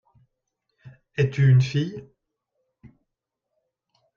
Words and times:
Es-tu 1.15 1.47
une 1.51 1.61
fille? 1.61 2.09